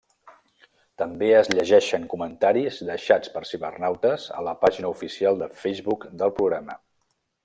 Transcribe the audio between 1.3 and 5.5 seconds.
es llegeixen comentaris deixats per cibernautes a la pàgina oficial